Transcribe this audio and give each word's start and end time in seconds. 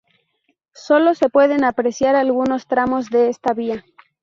Sólo 0.73 1.13
se 1.13 1.29
pueden 1.29 1.63
apreciar 1.63 2.15
algunos 2.15 2.65
tramos 2.65 3.11
de 3.11 3.29
esta 3.29 3.53
vía. 3.53 3.85